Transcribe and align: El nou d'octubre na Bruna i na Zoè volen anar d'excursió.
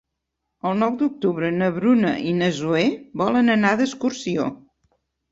El 0.67 0.77
nou 0.83 0.93
d'octubre 1.01 1.49
na 1.57 1.67
Bruna 1.75 2.13
i 2.29 2.31
na 2.37 2.47
Zoè 2.59 2.85
volen 3.23 3.53
anar 3.57 3.75
d'excursió. 3.83 4.47